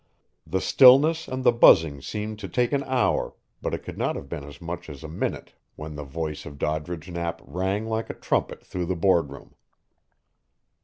[0.47, 4.27] The stillness and the buzzing seemed to take an hour, but it could not have
[4.27, 8.15] been as much as a minute when the voice of Doddridge Knapp rang like a
[8.15, 9.53] trumpet through the Boardroom.